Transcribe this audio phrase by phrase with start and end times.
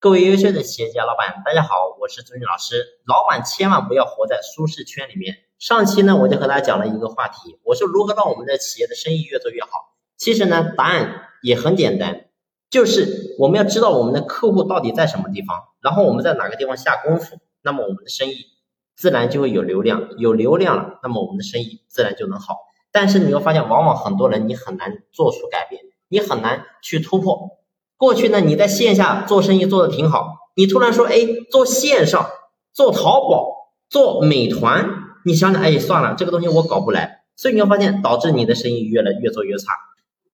[0.00, 3.00] 各位优秀的企业家老板，大家好，我是朱军老师。
[3.04, 5.38] 老板千万不要活在舒适圈里面。
[5.58, 9.96] 上期呢，我就和大家讲了一个话题，我说如何让我们的企业的生意越做越好。
[10.16, 12.26] 其实呢，答案也很简单，
[12.70, 18.46] 就是我们要知道我们的客户到底在什么地方，然后我们在哪个地方下功夫，那么我们的生意
[18.94, 22.54] 自然就会有流量，有流量了，那么我们的生意自然就能好。
[22.92, 27.58] 但是你会发现，往往很多人你很难做出改变，你很难去突破。
[27.98, 31.16] 过去呢，你在线下做生意做的挺好，你突然说，哎，
[31.50, 32.30] 做线上，
[32.72, 34.88] 做淘宝，做美团，
[35.24, 39.72] 你想想，哎，算了，这个东西我搞不来，所以你会发现导致你的生意越来越做越差。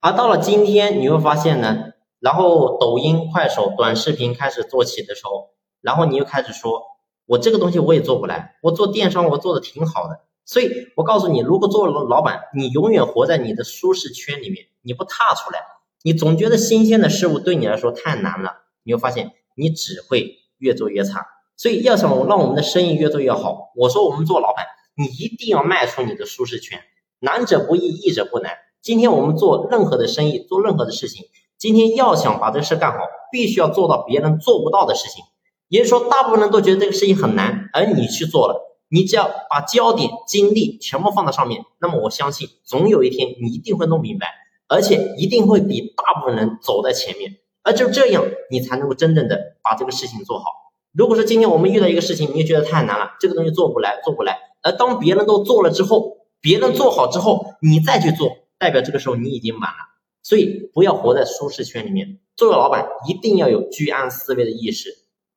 [0.00, 5.48] 而到了今天，你会发现呢，然后抖音、快手、短视频开始做起的时候，
[5.80, 6.82] 然后你又开始说，
[7.24, 15.60] 我这个东西我也做不来，我做电商我做的挺好的，所以我告诉你，如果做了老板，你永远活在你的舒适圈里面，你不踏出来。
[16.06, 21.26] 你总觉得新鲜的事物对你来说太难了，你会发现你只会越做越差。
[21.56, 24.66] 所以要想让我们的生意越做越好，我说我们做老板，
[24.98, 26.78] 你一定要迈出你的舒适圈。
[27.20, 28.52] 难者不易，易者不难。
[28.82, 31.24] 今天我们做任何的生意，做任何的事情，
[31.56, 32.98] 今天要想把这个事干好，
[33.32, 35.24] 必须要做到别人做不到的事情。
[35.68, 44.43] 也就是说，大部分人都觉得这个事情很难，而你去做了，你只要把焦点、精力全部放在上面，那么我相信总有一天你一定会弄明白。
[44.68, 50.44] 而且一定会比大部分人走在前面，而就这样，你才能够真正的把这个事情做好。
[50.92, 59.76] 如果说今天我们遇到一个事情，你觉得太难了，这个东西做不来，做不来，而当别人都做了之后，别人做好之后，你再去做，代表这个时候你已经晚了。
[60.22, 64.88] 所以不要活在舒适圈里面，作为老板一定要有居安思危的意识，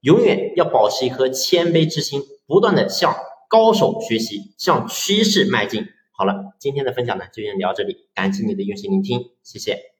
[0.01, 3.13] 永远要保持一颗谦卑之心，不断的向
[3.49, 5.85] 高手学习，向趋势迈进。
[6.19, 9.96] 好了，今天的分享呢就先聊这里，感谢你的用心聆听，谢谢。